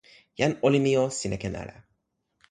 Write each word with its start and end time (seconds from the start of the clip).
jan 0.39 0.53
olin 0.69 0.81
mi 0.85 0.93
o, 1.01 1.03
sina 1.17 1.37
ken 1.43 1.55
ala. 1.63 1.75